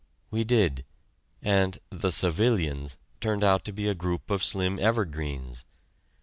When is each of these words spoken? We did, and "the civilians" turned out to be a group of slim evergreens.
We 0.31 0.43
did, 0.43 0.83
and 1.43 1.77
"the 1.91 2.09
civilians" 2.11 2.97
turned 3.19 3.43
out 3.43 3.63
to 3.65 3.71
be 3.71 3.87
a 3.87 3.93
group 3.93 4.31
of 4.31 4.43
slim 4.43 4.79
evergreens. 4.79 5.63